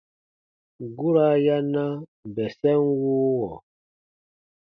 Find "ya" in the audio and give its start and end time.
1.45-1.57